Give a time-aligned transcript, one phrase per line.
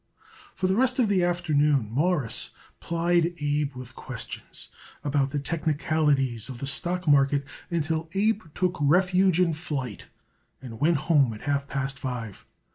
[0.55, 4.69] For the rest of the afternoon Morris plied Abe with questions
[5.03, 10.07] about the technicalities of the stock market until Abe took refuge in flight
[10.59, 12.47] and went home at half past five.